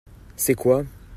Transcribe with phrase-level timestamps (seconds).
[0.35, 0.83] C'est quoi?